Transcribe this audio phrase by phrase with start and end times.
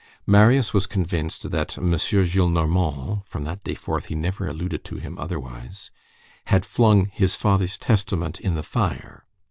[0.25, 6.65] Marius was convinced that "Monsieur Gillenormand"—from that day forth he never alluded to him otherwise—had
[6.65, 9.25] flung "his father's testament" in the fire.